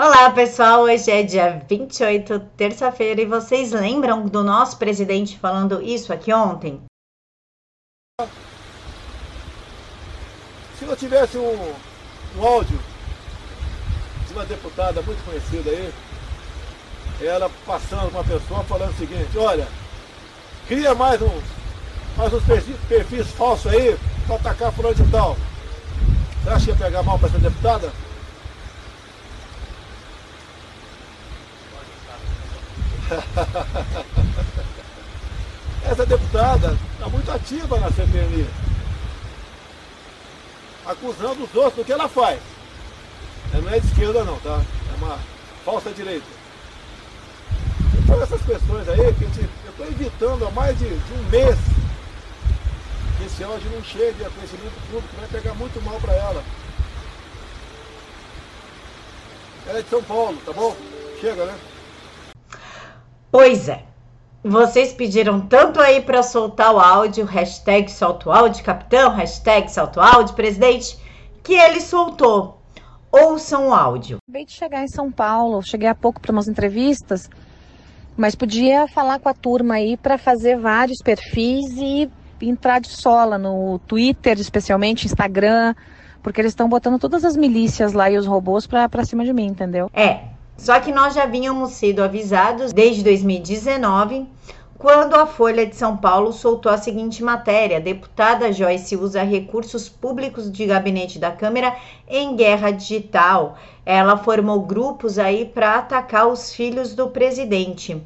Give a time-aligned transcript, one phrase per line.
[0.00, 6.12] Olá pessoal, hoje é dia 28, terça-feira, e vocês lembram do nosso presidente falando isso
[6.12, 6.80] aqui ontem?
[10.78, 11.74] Se eu tivesse um,
[12.36, 12.78] um áudio
[14.28, 15.92] de uma deputada muito conhecida aí,
[17.20, 19.66] ela passando uma pessoa falando o seguinte, olha,
[20.68, 21.42] cria mais uns,
[22.16, 25.36] mais uns perfis, perfis falsos aí para atacar fulano de tal.
[26.44, 27.92] Você acha que ia pegar mal para essa deputada?
[35.84, 38.46] Essa deputada está muito ativa na CPMI,
[40.84, 42.40] acusando os outros do que ela faz.
[43.52, 44.60] Ela não é de esquerda não, tá?
[44.92, 45.18] É uma
[45.64, 46.26] falsa direita.
[48.02, 49.30] Então essas pessoas aí, que eu
[49.70, 51.56] estou evitando há mais de, de um mês
[53.16, 56.44] que esse áudio não chegue a conhecimento público, vai pegar muito mal para ela.
[59.66, 60.76] Ela é de São Paulo, tá bom?
[61.20, 61.58] Chega, né?
[63.30, 63.82] Pois é.
[64.42, 70.00] Vocês pediram tanto aí para soltar o áudio, hashtag solta o áudio, capitão, hashtag solta
[70.00, 70.96] o áudio, presidente,
[71.42, 72.58] que ele soltou.
[73.10, 74.18] Ouçam o áudio.
[74.22, 77.28] Acabei de chegar em São Paulo, cheguei há pouco para umas entrevistas,
[78.16, 82.08] mas podia falar com a turma aí para fazer vários perfis e
[82.40, 85.74] entrar de sola no Twitter, especialmente Instagram,
[86.22, 89.46] porque eles estão botando todas as milícias lá e os robôs para cima de mim,
[89.46, 89.90] entendeu?
[89.92, 90.20] É,
[90.58, 94.26] só que nós já vínhamos sido avisados desde 2019,
[94.76, 100.50] quando a Folha de São Paulo soltou a seguinte matéria: Deputada Joyce usa recursos públicos
[100.50, 103.56] de gabinete da Câmara em guerra digital.
[103.86, 108.00] Ela formou grupos aí para atacar os filhos do presidente.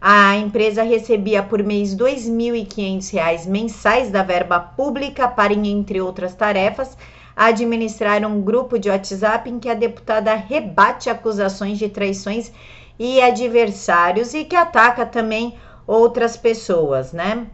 [0.00, 6.96] A empresa recebia por mês R$ 2.500 mensais da verba pública para, entre outras tarefas,
[7.38, 12.50] administrar um grupo de WhatsApp em que a deputada rebate acusações de traições
[12.98, 15.54] e adversários e que ataca também
[15.86, 17.46] outras pessoas, né?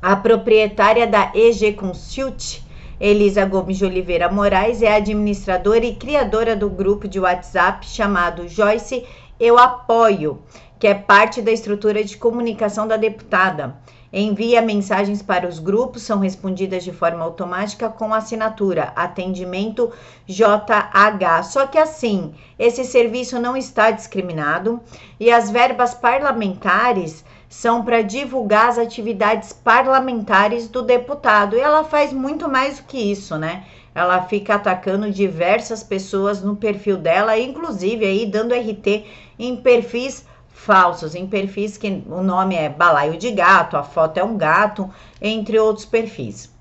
[0.00, 2.62] A proprietária da EG Consult,
[3.00, 9.04] Elisa Gomes de Oliveira Moraes, é administradora e criadora do grupo de WhatsApp chamado Joyce
[9.40, 10.40] Eu Apoio,
[10.80, 13.76] que é parte da estrutura de comunicação da deputada
[14.12, 19.92] envia mensagens para os grupos, são respondidas de forma automática com assinatura atendimento
[20.26, 21.42] JH.
[21.44, 24.80] Só que assim, esse serviço não está discriminado
[25.18, 31.56] e as verbas parlamentares são para divulgar as atividades parlamentares do deputado.
[31.56, 33.64] E ela faz muito mais do que isso, né?
[33.94, 39.04] Ela fica atacando diversas pessoas no perfil dela, inclusive aí dando RT
[39.38, 40.24] em perfis
[40.64, 44.90] falsos em perfis que o nome é balaio de gato, a foto é um gato,
[45.20, 46.52] entre outros perfis.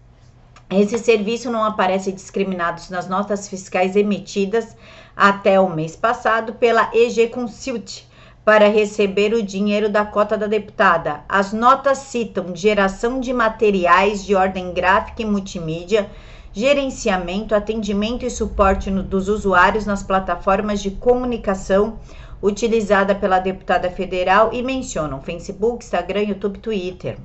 [0.69, 4.75] Esse serviço não aparece discriminado nas notas fiscais emitidas
[5.17, 8.07] até o mês passado pela EG Consult
[8.45, 11.21] para receber o dinheiro da cota da deputada.
[11.27, 16.09] As notas citam geração de materiais de ordem gráfica e multimídia,
[16.53, 21.99] gerenciamento, atendimento e suporte no, dos usuários nas plataformas de comunicação
[22.41, 27.17] utilizada pela deputada federal e mencionam Facebook, Instagram, YouTube, Twitter.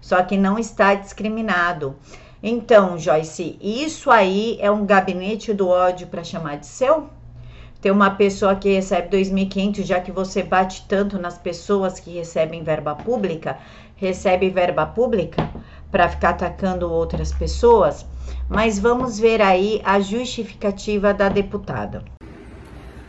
[0.00, 1.96] Só que não está discriminado.
[2.42, 7.08] Então, Joyce, isso aí é um gabinete do ódio para chamar de seu?
[7.80, 12.62] Tem uma pessoa que recebe 2.500, já que você bate tanto nas pessoas que recebem
[12.62, 13.58] verba pública,
[13.96, 15.48] recebe verba pública
[15.90, 18.06] para ficar atacando outras pessoas?
[18.48, 22.04] Mas vamos ver aí a justificativa da deputada.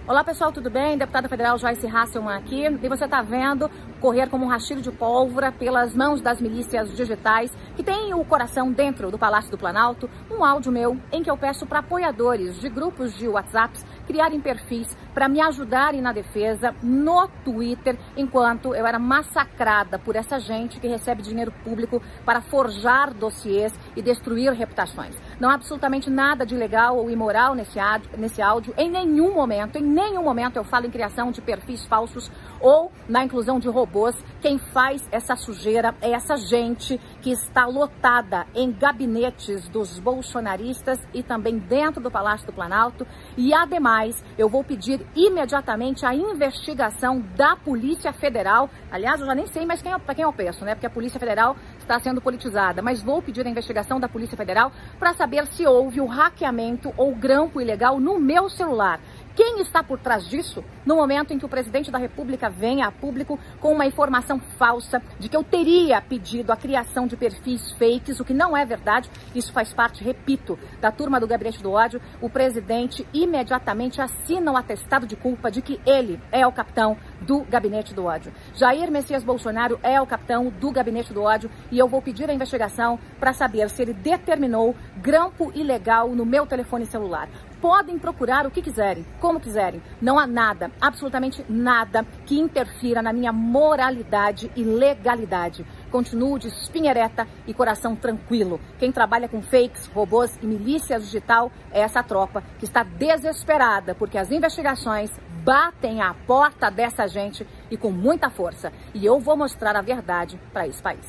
[0.08, 0.98] Olá pessoal, tudo bem?
[0.98, 3.70] Deputada Federal Joyce Hasselman aqui e você está vendo
[4.00, 8.72] correr como um rastilho de pólvora pelas mãos das milícias digitais que têm o coração
[8.72, 12.68] dentro do Palácio do Planalto, um áudio meu em que eu peço para apoiadores de
[12.68, 18.98] grupos de WhatsApps criarem perfis para me ajudarem na defesa no Twitter, enquanto eu era
[18.98, 25.16] massacrada por essa gente que recebe dinheiro público para forjar dossiês e destruir reputações.
[25.42, 28.76] Não há absolutamente nada de ilegal ou imoral nesse áudio, nesse áudio.
[28.78, 32.30] Em nenhum momento, em nenhum momento eu falo em criação de perfis falsos
[32.60, 34.16] ou na inclusão de robôs.
[34.42, 41.22] Quem faz essa sujeira é essa gente que está lotada em gabinetes dos bolsonaristas e
[41.22, 43.06] também dentro do Palácio do Planalto.
[43.38, 48.68] E ademais, eu vou pedir imediatamente a investigação da Polícia Federal.
[48.92, 50.74] Aliás, eu já nem sei mais para quem eu peço, né?
[50.74, 52.82] Porque a Polícia Federal está sendo politizada.
[52.82, 57.14] Mas vou pedir a investigação da Polícia Federal para saber se houve o hackeamento ou
[57.14, 59.00] grampo ilegal no meu celular
[59.34, 60.62] Quem está por trás disso?
[60.86, 65.02] No momento em que o presidente da República vem a público com uma informação falsa
[65.20, 69.10] de que eu teria pedido a criação de perfis fakes, o que não é verdade.
[69.34, 72.02] Isso faz parte, repito, da turma do gabinete do ódio.
[72.20, 77.42] O presidente imediatamente assina o atestado de culpa de que ele é o capitão do
[77.42, 78.34] gabinete do ódio.
[78.54, 82.34] Jair Messias Bolsonaro é o capitão do gabinete do ódio e eu vou pedir a
[82.34, 87.30] investigação para saber se ele determinou grampo ilegal no meu telefone celular
[87.62, 89.82] podem procurar o que quiserem, como quiserem.
[90.02, 95.66] Não há nada, absolutamente nada, que interfira na minha moralidade e legalidade.
[95.92, 98.60] Continuo de espinha ereta e coração tranquilo.
[98.80, 104.18] Quem trabalha com fakes, robôs e milícia digital é essa tropa que está desesperada porque
[104.18, 105.12] as investigações
[105.44, 108.74] batem à porta dessa gente e com muita força.
[108.94, 111.08] E eu vou mostrar a verdade para esse país.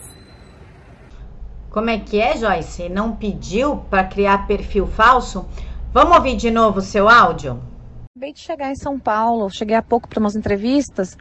[1.71, 2.91] Como é que é, Joyce?
[2.91, 5.49] Não pediu para criar perfil falso?
[5.93, 7.61] Vamos ouvir de novo o seu áudio?
[8.17, 11.19] Acabei de chegar em São Paulo, cheguei há pouco para umas entrevistas,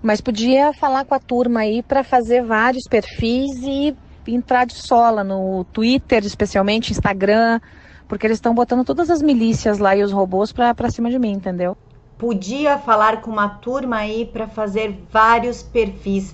[0.00, 3.96] mas podia falar com a turma aí para fazer vários perfis e
[4.28, 7.60] entrar de sola no Twitter, especialmente Instagram,
[8.06, 11.32] porque eles estão botando todas as milícias lá e os robôs para cima de mim,
[11.32, 11.76] entendeu?
[12.16, 16.32] Podia falar com uma turma aí para fazer vários perfis.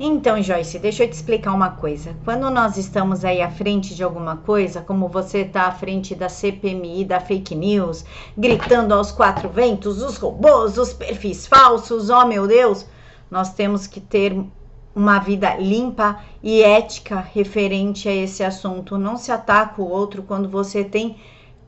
[0.00, 2.16] Então, Joyce, deixa eu te explicar uma coisa.
[2.24, 6.30] Quando nós estamos aí à frente de alguma coisa, como você está à frente da
[6.30, 8.04] CPMI, da fake news,
[8.36, 12.86] gritando aos quatro ventos, os robôs, os perfis falsos, oh meu Deus,
[13.30, 14.34] nós temos que ter
[14.94, 18.96] uma vida limpa e ética referente a esse assunto.
[18.96, 21.16] Não se ataca o outro quando você tem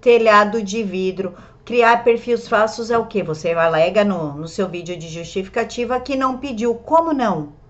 [0.01, 1.35] telhado de vidro.
[1.63, 3.23] Criar perfis falsos é o que?
[3.23, 6.75] Você alega no, no seu vídeo de justificativa que não pediu.
[6.75, 7.64] Como não?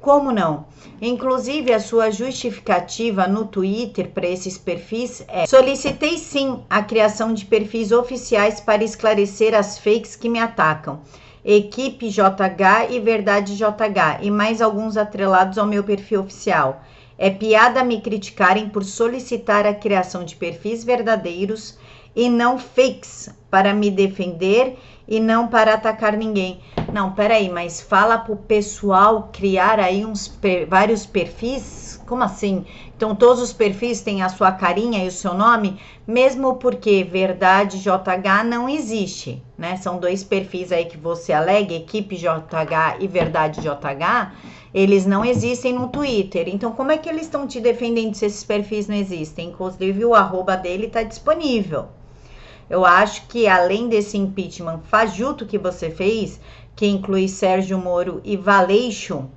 [0.00, 0.66] Como não?
[1.02, 7.44] Inclusive, a sua justificativa no Twitter para esses perfis é: solicitei sim a criação de
[7.44, 11.00] perfis oficiais para esclarecer as fakes que me atacam.
[11.44, 16.82] Equipe JH e Verdade JH e mais alguns atrelados ao meu perfil oficial.
[17.16, 21.76] É piada me criticarem por solicitar a criação de perfis verdadeiros
[22.14, 24.76] e não fakes para me defender
[25.08, 26.60] e não para atacar ninguém.
[26.92, 30.38] Não, peraí, mas fala pro pessoal criar aí uns
[30.68, 32.00] vários perfis?
[32.06, 32.64] Como assim?
[32.96, 37.78] Então todos os perfis têm a sua carinha e o seu nome, mesmo porque Verdade
[37.78, 39.76] JH não existe, né?
[39.76, 44.32] São dois perfis aí que você alega, Equipe JH e Verdade JH,
[44.74, 46.48] eles não existem no Twitter.
[46.48, 49.48] Então como é que eles estão te defendendo se esses perfis não existem?
[49.48, 51.88] Inclusive o arroba dele está disponível.
[52.68, 56.40] Eu acho que além desse impeachment fajuto que você fez,
[56.76, 59.28] que inclui Sérgio Moro e Valeixo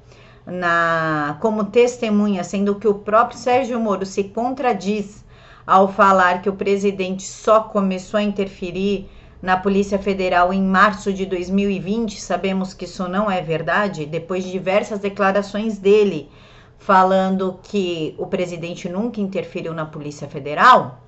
[0.46, 5.24] na como testemunha, sendo que o próprio Sérgio Moro se contradiz
[5.66, 9.08] ao falar que o presidente só começou a interferir
[9.42, 12.20] na Polícia Federal em março de 2020.
[12.20, 16.30] Sabemos que isso não é verdade, depois de diversas declarações dele
[16.78, 21.01] falando que o presidente nunca interferiu na Polícia Federal.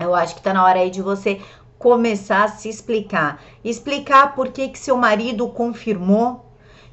[0.00, 1.40] Eu acho que está na hora aí de você
[1.78, 3.42] começar a se explicar.
[3.62, 6.46] Explicar por que, que seu marido confirmou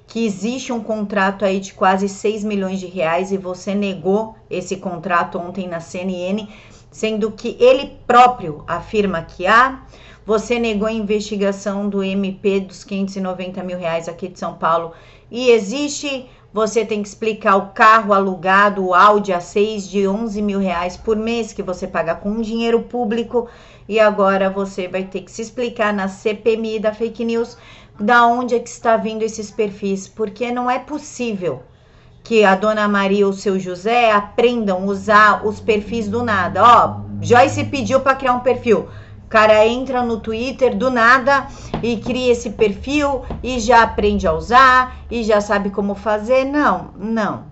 [0.05, 4.77] que existe um contrato aí de quase 6 milhões de reais e você negou esse
[4.77, 6.47] contrato ontem na CNN,
[6.91, 9.83] sendo que ele próprio afirma que há.
[10.25, 14.91] Você negou a investigação do MP dos 590 mil reais aqui de São Paulo
[15.31, 20.59] e existe você tem que explicar o carro alugado, o Audi A6 de 11 mil
[20.59, 23.47] reais por mês que você paga com dinheiro público
[23.87, 27.57] e agora você vai ter que se explicar na CPMI da fake news
[27.99, 31.63] da onde é que está vindo esses perfis, porque não é possível
[32.23, 36.61] que a dona Maria ou o seu José aprendam a usar os perfis do nada.
[36.61, 38.87] Ó, Joyce pediu para criar um perfil.
[39.27, 41.47] O cara entra no Twitter do nada
[41.83, 46.45] e cria esse perfil e já aprende a usar e já sabe como fazer.
[46.45, 47.43] Não, não.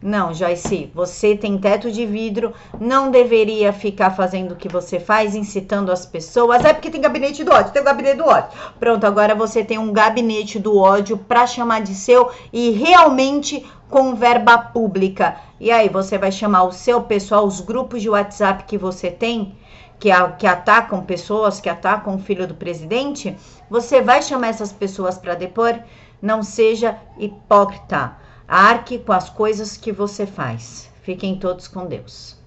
[0.00, 5.34] Não, Joyce, você tem teto de vidro, não deveria ficar fazendo o que você faz,
[5.34, 6.64] incitando as pessoas.
[6.64, 8.48] É porque tem gabinete do ódio, tem gabinete do ódio.
[8.80, 14.14] Pronto, agora você tem um gabinete do ódio para chamar de seu e realmente com
[14.14, 15.36] verba pública.
[15.60, 19.54] E aí, você vai chamar o seu pessoal, os grupos de WhatsApp que você tem,
[19.98, 23.36] que, a, que atacam pessoas, que atacam o filho do presidente,
[23.68, 25.78] você vai chamar essas pessoas para depor?
[26.22, 28.16] Não seja hipócrita.
[28.46, 30.90] Arque com as coisas que você faz.
[31.02, 32.37] Fiquem todos com Deus.